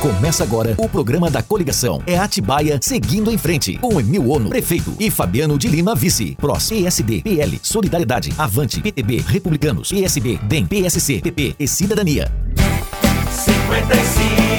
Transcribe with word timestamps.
Começa 0.00 0.42
agora 0.42 0.74
o 0.78 0.88
programa 0.88 1.30
da 1.30 1.42
coligação. 1.42 2.02
É 2.06 2.16
Atibaia 2.16 2.78
seguindo 2.80 3.30
em 3.30 3.36
frente. 3.36 3.76
Com 3.76 4.00
Emil 4.00 4.30
Ono, 4.30 4.48
prefeito, 4.48 4.94
e 4.98 5.10
Fabiano 5.10 5.58
de 5.58 5.68
Lima, 5.68 5.94
vice. 5.94 6.34
PROS, 6.36 6.70
PSD, 6.70 7.20
PL, 7.20 7.60
Solidariedade, 7.62 8.32
Avante, 8.38 8.80
PTB, 8.80 9.22
Republicanos, 9.26 9.90
PSB, 9.90 10.40
DEM, 10.44 10.64
PSC, 10.64 11.20
PP 11.20 11.54
e 11.58 11.68
Cidadania. 11.68 12.32
55 13.30 14.49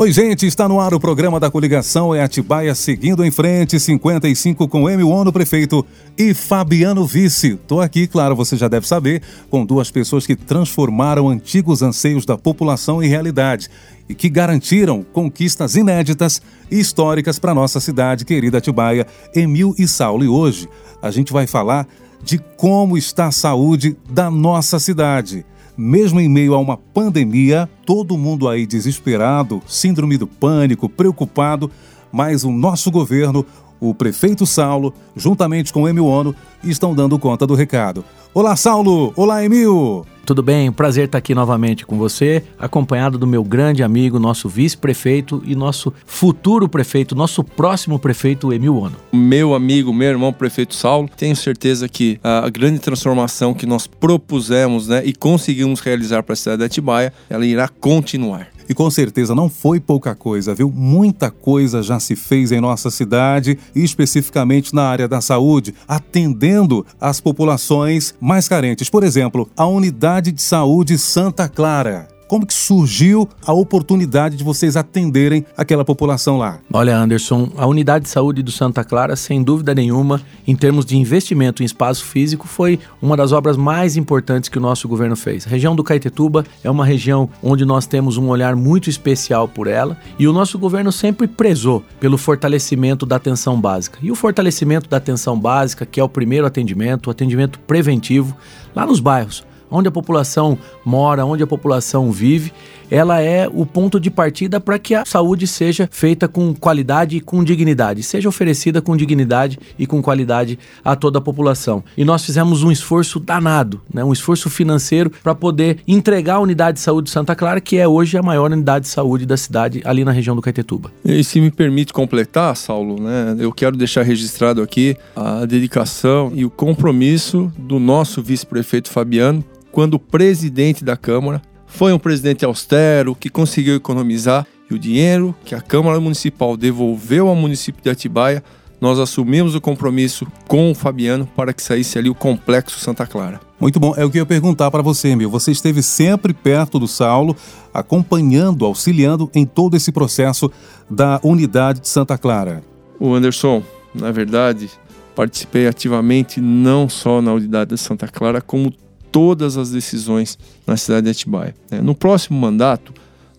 Oi, 0.00 0.10
gente, 0.12 0.46
está 0.46 0.66
no 0.66 0.80
ar 0.80 0.94
o 0.94 0.98
programa 0.98 1.38
da 1.38 1.50
coligação 1.50 2.14
É 2.14 2.22
Atibaia 2.22 2.74
seguindo 2.74 3.22
em 3.22 3.30
frente, 3.30 3.78
55 3.78 4.66
com 4.66 4.88
Emil 4.88 5.10
Ono, 5.10 5.30
prefeito, 5.30 5.84
e 6.16 6.32
Fabiano 6.32 7.04
Vice. 7.04 7.56
Tô 7.68 7.82
aqui, 7.82 8.06
claro, 8.06 8.34
você 8.34 8.56
já 8.56 8.66
deve 8.66 8.88
saber, 8.88 9.20
com 9.50 9.62
duas 9.62 9.90
pessoas 9.90 10.26
que 10.26 10.34
transformaram 10.34 11.28
antigos 11.28 11.82
anseios 11.82 12.24
da 12.24 12.38
população 12.38 13.02
em 13.02 13.08
realidade 13.08 13.68
e 14.08 14.14
que 14.14 14.30
garantiram 14.30 15.02
conquistas 15.02 15.76
inéditas 15.76 16.40
e 16.70 16.80
históricas 16.80 17.38
para 17.38 17.52
nossa 17.52 17.78
cidade 17.78 18.24
querida 18.24 18.56
Atibaia, 18.56 19.06
Emil 19.34 19.74
e 19.76 19.86
Saulo. 19.86 20.24
E 20.24 20.28
hoje 20.28 20.66
a 21.02 21.10
gente 21.10 21.30
vai 21.30 21.46
falar 21.46 21.86
de 22.24 22.38
como 22.56 22.96
está 22.96 23.26
a 23.26 23.32
saúde 23.32 23.94
da 24.08 24.30
nossa 24.30 24.78
cidade. 24.78 25.44
Mesmo 25.76 26.20
em 26.20 26.28
meio 26.28 26.54
a 26.54 26.58
uma 26.58 26.76
pandemia, 26.76 27.68
todo 27.86 28.18
mundo 28.18 28.48
aí 28.48 28.66
desesperado, 28.66 29.62
síndrome 29.66 30.16
do 30.16 30.26
pânico, 30.26 30.88
preocupado, 30.88 31.70
mas 32.12 32.44
o 32.44 32.50
nosso 32.50 32.90
governo, 32.90 33.44
o 33.80 33.94
prefeito 33.94 34.46
Saulo, 34.46 34.92
juntamente 35.16 35.72
com 35.72 35.82
o 35.82 35.88
Emil 35.88 36.06
Ono, 36.06 36.34
estão 36.62 36.94
dando 36.94 37.18
conta 37.18 37.46
do 37.46 37.54
recado. 37.54 38.04
Olá, 38.32 38.54
Saulo! 38.54 39.12
Olá, 39.16 39.44
Emil! 39.44 40.06
Tudo 40.30 40.44
bem? 40.44 40.70
Prazer 40.70 41.06
estar 41.06 41.18
aqui 41.18 41.34
novamente 41.34 41.84
com 41.84 41.98
você, 41.98 42.44
acompanhado 42.56 43.18
do 43.18 43.26
meu 43.26 43.42
grande 43.42 43.82
amigo, 43.82 44.16
nosso 44.20 44.48
vice-prefeito 44.48 45.42
e 45.44 45.56
nosso 45.56 45.92
futuro 46.06 46.68
prefeito, 46.68 47.16
nosso 47.16 47.42
próximo 47.42 47.98
prefeito, 47.98 48.52
Emil 48.52 48.76
Ono. 48.76 48.94
Meu 49.12 49.54
amigo, 49.54 49.92
meu 49.92 50.08
irmão, 50.08 50.32
prefeito 50.32 50.76
Saulo, 50.76 51.08
tenho 51.16 51.34
certeza 51.34 51.88
que 51.88 52.20
a 52.22 52.48
grande 52.48 52.78
transformação 52.78 53.52
que 53.52 53.66
nós 53.66 53.88
propusemos 53.88 54.86
né, 54.86 55.02
e 55.04 55.12
conseguimos 55.12 55.80
realizar 55.80 56.22
para 56.22 56.34
a 56.34 56.36
cidade 56.36 56.58
de 56.58 56.64
Atibaia, 56.66 57.12
ela 57.28 57.44
irá 57.44 57.66
continuar. 57.66 58.49
E 58.70 58.74
com 58.74 58.88
certeza 58.88 59.34
não 59.34 59.48
foi 59.48 59.80
pouca 59.80 60.14
coisa, 60.14 60.54
viu? 60.54 60.70
Muita 60.70 61.28
coisa 61.28 61.82
já 61.82 61.98
se 61.98 62.14
fez 62.14 62.52
em 62.52 62.60
nossa 62.60 62.88
cidade, 62.88 63.58
e 63.74 63.82
especificamente 63.82 64.72
na 64.72 64.84
área 64.84 65.08
da 65.08 65.20
saúde, 65.20 65.74
atendendo 65.88 66.86
as 67.00 67.20
populações 67.20 68.14
mais 68.20 68.46
carentes. 68.46 68.88
Por 68.88 69.02
exemplo, 69.02 69.50
a 69.56 69.66
Unidade 69.66 70.30
de 70.30 70.40
Saúde 70.40 70.96
Santa 70.98 71.48
Clara 71.48 72.09
como 72.30 72.46
que 72.46 72.54
surgiu 72.54 73.28
a 73.44 73.52
oportunidade 73.52 74.36
de 74.36 74.44
vocês 74.44 74.76
atenderem 74.76 75.44
aquela 75.56 75.84
população 75.84 76.38
lá? 76.38 76.60
Olha, 76.72 76.96
Anderson, 76.96 77.50
a 77.56 77.66
unidade 77.66 78.04
de 78.04 78.08
saúde 78.08 78.40
do 78.40 78.52
Santa 78.52 78.84
Clara, 78.84 79.16
sem 79.16 79.42
dúvida 79.42 79.74
nenhuma, 79.74 80.22
em 80.46 80.54
termos 80.54 80.86
de 80.86 80.96
investimento 80.96 81.60
em 81.60 81.66
espaço 81.66 82.04
físico, 82.04 82.46
foi 82.46 82.78
uma 83.02 83.16
das 83.16 83.32
obras 83.32 83.56
mais 83.56 83.96
importantes 83.96 84.48
que 84.48 84.58
o 84.58 84.60
nosso 84.60 84.86
governo 84.86 85.16
fez. 85.16 85.44
A 85.44 85.50
região 85.50 85.74
do 85.74 85.82
Caetetuba 85.82 86.44
é 86.62 86.70
uma 86.70 86.86
região 86.86 87.28
onde 87.42 87.64
nós 87.64 87.84
temos 87.84 88.16
um 88.16 88.28
olhar 88.28 88.54
muito 88.54 88.88
especial 88.88 89.48
por 89.48 89.66
ela 89.66 89.98
e 90.16 90.28
o 90.28 90.32
nosso 90.32 90.56
governo 90.56 90.92
sempre 90.92 91.26
prezou 91.26 91.82
pelo 91.98 92.16
fortalecimento 92.16 93.04
da 93.04 93.16
atenção 93.16 93.60
básica. 93.60 93.98
E 94.00 94.08
o 94.08 94.14
fortalecimento 94.14 94.88
da 94.88 94.98
atenção 94.98 95.36
básica, 95.36 95.84
que 95.84 95.98
é 95.98 96.04
o 96.04 96.08
primeiro 96.08 96.46
atendimento, 96.46 97.08
o 97.08 97.10
atendimento 97.10 97.58
preventivo, 97.58 98.36
lá 98.72 98.86
nos 98.86 99.00
bairros 99.00 99.49
onde 99.70 99.88
a 99.88 99.92
população 99.92 100.58
mora, 100.84 101.24
onde 101.24 101.42
a 101.42 101.46
população 101.46 102.10
vive, 102.10 102.52
ela 102.90 103.20
é 103.20 103.48
o 103.48 103.64
ponto 103.64 104.00
de 104.00 104.10
partida 104.10 104.60
para 104.60 104.78
que 104.78 104.94
a 104.94 105.04
saúde 105.04 105.46
seja 105.46 105.88
feita 105.90 106.26
com 106.26 106.52
qualidade 106.52 107.16
e 107.16 107.20
com 107.20 107.44
dignidade, 107.44 108.02
seja 108.02 108.28
oferecida 108.28 108.82
com 108.82 108.96
dignidade 108.96 109.58
e 109.78 109.86
com 109.86 110.02
qualidade 110.02 110.58
a 110.84 110.96
toda 110.96 111.18
a 111.18 111.22
população. 111.22 111.84
E 111.96 112.04
nós 112.04 112.24
fizemos 112.24 112.62
um 112.62 112.70
esforço 112.70 113.20
danado, 113.20 113.80
né, 113.92 114.02
um 114.02 114.12
esforço 114.12 114.50
financeiro 114.50 115.10
para 115.22 115.34
poder 115.34 115.78
entregar 115.86 116.36
a 116.36 116.40
unidade 116.40 116.78
de 116.78 116.80
saúde 116.80 117.06
de 117.06 117.12
Santa 117.12 117.36
Clara, 117.36 117.60
que 117.60 117.76
é 117.76 117.86
hoje 117.86 118.18
a 118.18 118.22
maior 118.22 118.50
unidade 118.50 118.86
de 118.86 118.90
saúde 118.90 119.24
da 119.24 119.36
cidade, 119.36 119.80
ali 119.84 120.04
na 120.04 120.10
região 120.10 120.34
do 120.34 120.42
Caetetuba. 120.42 120.90
E 121.04 121.22
se 121.22 121.40
me 121.40 121.50
permite 121.50 121.92
completar, 121.92 122.56
Saulo, 122.56 123.00
né, 123.00 123.36
eu 123.38 123.52
quero 123.52 123.76
deixar 123.76 124.02
registrado 124.02 124.62
aqui 124.62 124.96
a 125.14 125.44
dedicação 125.44 126.32
e 126.34 126.44
o 126.44 126.50
compromisso 126.50 127.52
do 127.56 127.78
nosso 127.78 128.22
vice-prefeito 128.22 128.90
Fabiano 128.90 129.44
quando 129.70 129.98
presidente 129.98 130.84
da 130.84 130.96
Câmara. 130.96 131.42
Foi 131.66 131.92
um 131.92 131.98
presidente 131.98 132.44
austero 132.44 133.14
que 133.14 133.30
conseguiu 133.30 133.76
economizar 133.76 134.46
e 134.70 134.74
o 134.74 134.78
dinheiro 134.78 135.34
que 135.44 135.54
a 135.54 135.60
Câmara 135.60 136.00
Municipal 136.00 136.56
devolveu 136.56 137.28
ao 137.28 137.34
município 137.34 137.82
de 137.82 137.90
Atibaia, 137.90 138.42
nós 138.80 138.98
assumimos 138.98 139.54
o 139.54 139.60
compromisso 139.60 140.26
com 140.48 140.70
o 140.70 140.74
Fabiano 140.74 141.28
para 141.36 141.52
que 141.52 141.62
saísse 141.62 141.98
ali 141.98 142.08
o 142.08 142.14
Complexo 142.14 142.78
Santa 142.78 143.06
Clara. 143.06 143.40
Muito 143.60 143.78
bom. 143.78 143.92
É 143.96 144.04
o 144.04 144.10
que 144.10 144.16
eu 144.16 144.22
ia 144.22 144.26
perguntar 144.26 144.70
para 144.70 144.82
você, 144.82 145.14
meu. 145.14 145.28
Você 145.28 145.52
esteve 145.52 145.82
sempre 145.82 146.32
perto 146.32 146.78
do 146.78 146.88
Saulo, 146.88 147.36
acompanhando, 147.74 148.64
auxiliando 148.64 149.30
em 149.34 149.44
todo 149.44 149.76
esse 149.76 149.92
processo 149.92 150.50
da 150.88 151.20
unidade 151.22 151.80
de 151.80 151.88
Santa 151.88 152.16
Clara. 152.16 152.62
O 152.98 153.12
Anderson, 153.12 153.62
na 153.94 154.10
verdade, 154.10 154.70
participei 155.14 155.66
ativamente 155.66 156.40
não 156.40 156.88
só 156.88 157.20
na 157.20 157.34
unidade 157.34 157.74
de 157.74 157.78
Santa 157.78 158.08
Clara, 158.08 158.40
como 158.40 158.72
todas 159.10 159.56
as 159.56 159.70
decisões 159.70 160.38
na 160.66 160.76
cidade 160.76 161.04
de 161.04 161.10
Atibaia. 161.10 161.54
Né? 161.70 161.80
No 161.80 161.94
próximo 161.94 162.38
mandato, 162.38 162.92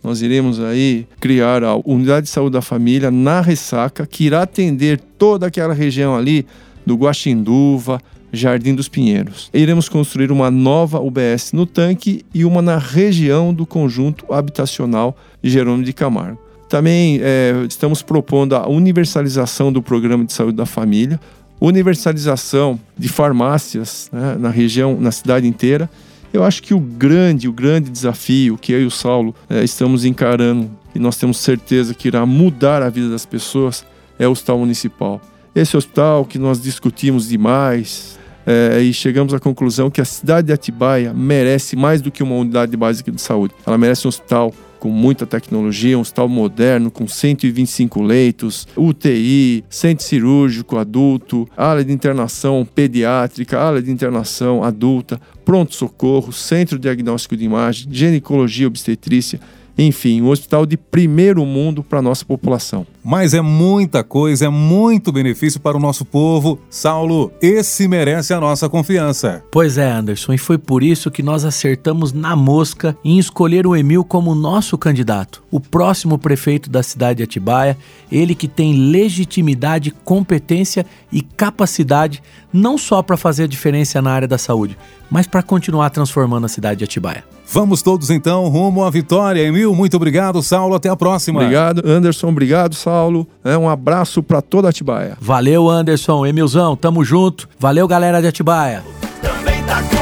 nós 0.04 0.22
iremos 0.22 0.60
aí 0.60 1.08
criar 1.20 1.64
a 1.64 1.76
Unidade 1.76 2.26
de 2.26 2.32
Saúde 2.32 2.54
da 2.54 2.62
Família 2.62 3.12
na 3.12 3.42
Ressaca, 3.42 4.06
que 4.06 4.26
irá 4.26 4.42
atender 4.42 5.00
toda 5.18 5.48
aquela 5.48 5.74
região 5.74 6.16
ali 6.16 6.46
do 6.86 6.96
Guaxinduva, 6.96 8.02
Jardim 8.34 8.74
dos 8.74 8.88
Pinheiros. 8.88 9.50
Iremos 9.54 9.90
construir 9.90 10.32
uma 10.32 10.50
nova 10.50 11.00
UBS 11.00 11.52
no 11.54 11.66
tanque 11.66 12.26
e 12.34 12.46
uma 12.46 12.62
na 12.62 12.78
região 12.78 13.54
do 13.54 13.66
conjunto 13.66 14.32
habitacional 14.34 15.16
de 15.42 15.50
Jerônimo 15.50 15.84
de 15.84 15.94
Camargo. 15.94 16.40
Também 16.70 17.20
é, 17.22 17.66
estamos 17.68 18.02
propondo 18.02 18.56
a 18.56 18.68
universalização 18.68 19.74
do 19.74 19.82
programa 19.82 20.24
de 20.24 20.32
saúde 20.32 20.56
da 20.56 20.66
família, 20.66 21.20
universalização 21.62 22.80
de 22.98 23.08
farmácias 23.08 24.10
né, 24.12 24.36
na 24.40 24.50
região, 24.50 25.00
na 25.00 25.12
cidade 25.12 25.48
inteira. 25.48 25.88
Eu 26.34 26.44
acho 26.44 26.64
que 26.64 26.74
o 26.74 26.80
grande, 26.80 27.48
o 27.48 27.54
grande 27.54 27.90
desafio 27.90 28.58
que 28.58 28.72
eu 28.72 28.82
e 28.82 28.86
o 28.86 28.92
Saulo 28.92 29.36
é, 29.48 29.64
estamos 29.64 30.04
encarando 30.04 30.72
e 30.96 31.00
nós 31.00 31.18
temos 31.18 31.38
certeza 31.38 31.94
que 31.94 32.08
irá 32.08 32.26
mudar 32.26 32.82
a 32.82 32.90
vida 32.90 33.10
das 33.10 33.26
pessoas 33.26 33.86
é 34.18 34.28
o 34.28 34.32
hospital 34.32 34.60
municipal. 34.60 35.22
Esse 35.54 35.78
hospital 35.78 36.26
que 36.26 36.40
nós 36.40 36.62
discutimos 36.62 37.28
demais 37.28 38.18
é, 38.46 38.82
e 38.82 38.94
chegamos 38.94 39.34
à 39.34 39.40
conclusão 39.40 39.92
que 39.92 40.02
a 40.02 40.06
cidade 40.06 40.48
de 40.48 40.54
Atibaia 40.54 41.14
merece 41.14 41.76
mais 41.76 42.02
do 42.02 42.12
que 42.12 42.24
uma 42.24 42.36
unidade 42.36 42.76
básica 42.76 43.12
de 43.12 43.22
saúde. 43.22 43.54
Ela 43.66 43.78
merece 43.78 44.08
um 44.08 44.10
hospital 44.10 44.54
com 44.82 44.90
muita 44.90 45.28
tecnologia, 45.28 45.96
um 45.96 46.02
hospital 46.02 46.28
moderno 46.28 46.90
com 46.90 47.08
125 47.08 48.02
leitos, 48.02 48.68
UTI, 48.76 49.64
centro 49.70 50.04
cirúrgico 50.04 50.76
adulto, 50.76 51.48
área 51.56 51.86
de 51.86 51.94
internação 51.94 52.66
pediátrica, 52.66 53.60
área 53.60 53.80
de 53.80 53.92
internação 53.92 54.64
adulta, 54.64 55.22
pronto-socorro, 55.46 56.34
centro 56.34 56.80
diagnóstico 56.80 57.38
de 57.38 57.46
imagem, 57.46 57.88
ginecologia 57.92 58.66
obstetrícia 58.66 59.40
enfim, 59.82 60.22
um 60.22 60.30
hospital 60.30 60.66
de 60.66 60.78
primeiro 60.78 61.46
mundo 61.46 61.84
para 61.84 62.00
a 62.00 62.02
nossa 62.02 62.24
população. 62.24 62.86
Mas 63.04 63.34
é 63.34 63.42
muita 63.42 64.04
coisa, 64.04 64.46
é 64.46 64.50
muito 64.50 65.12
benefício 65.12 65.60
para 65.60 65.76
o 65.76 65.80
nosso 65.80 66.06
povo. 66.06 66.60
Saulo, 66.70 67.32
esse 67.42 67.88
merece 67.88 68.32
a 68.32 68.40
nossa 68.40 68.70
confiança. 68.70 69.44
Pois 69.52 69.80
é, 69.80 69.90
Anderson, 69.90 70.34
e 70.34 70.38
foi 70.38 70.60
por 70.60 70.84
isso 70.84 71.10
que 71.10 71.24
nós 71.24 71.44
acertamos 71.44 72.14
na 72.14 72.36
mosca 72.36 72.96
em 73.04 73.18
escolher 73.18 73.66
o 73.66 73.76
Emil 73.76 74.04
como 74.04 74.36
nosso 74.36 74.78
candidato, 74.78 75.42
o 75.50 75.60
próximo 75.60 76.20
prefeito 76.20 76.70
da 76.70 76.84
cidade 76.84 77.18
de 77.18 77.24
Atibaia, 77.24 77.76
ele 78.12 78.36
que 78.36 78.48
tem 78.48 78.92
legitimidade, 78.92 79.92
competência 80.04 80.86
e 81.12 81.22
capacidade 81.22 82.22
não 82.54 82.78
só 82.78 83.02
para 83.02 83.18
fazer 83.18 83.46
a 83.46 83.48
diferença 83.48 84.02
na 84.02 84.12
área 84.12 84.28
da 84.28 84.38
saúde, 84.38 84.78
mas 85.10 85.26
para 85.26 85.42
continuar 85.42 85.90
transformando 85.90 86.46
a 86.46 86.50
cidade 86.50 86.80
de 86.80 86.84
Atibaia. 86.84 87.24
Vamos 87.54 87.82
todos 87.82 88.10
então 88.10 88.48
rumo 88.48 88.82
à 88.84 88.90
vitória. 88.90 89.42
Emil, 89.42 89.76
muito 89.76 89.98
obrigado. 89.98 90.42
Saulo, 90.42 90.74
até 90.74 90.88
a 90.88 90.96
próxima. 90.96 91.42
Obrigado, 91.42 91.82
Anderson. 91.86 92.30
Obrigado, 92.30 92.74
Saulo. 92.76 93.28
É 93.44 93.58
um 93.58 93.68
abraço 93.68 94.24
para 94.24 94.42
toda 94.42 94.70
Atibaia. 94.70 95.18
Valeu, 95.20 95.70
Anderson. 95.70 96.26
Emilzão, 96.26 96.78
tamo 96.78 97.04
junto. 97.04 97.50
Valeu, 97.60 97.86
galera 97.90 98.22
de 98.22 98.28
Atibaia. 98.28 98.82
Também 99.22 99.62
tá 99.64 99.84
com 99.84 100.02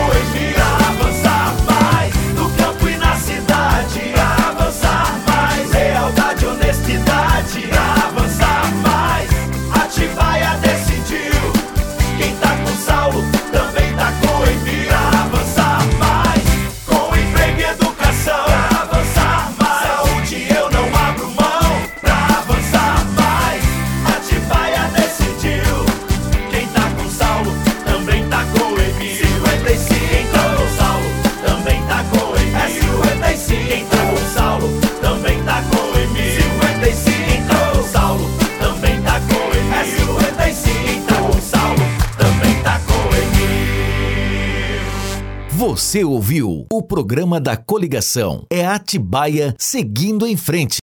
avançar 0.88 1.56
mais 1.66 2.14
Você 45.60 46.06
ouviu 46.06 46.66
o 46.72 46.82
programa 46.82 47.38
da 47.38 47.58
coligação. 47.58 48.46
É 48.50 48.66
Atibaia 48.66 49.54
seguindo 49.60 50.26
em 50.26 50.38
frente. 50.38 50.78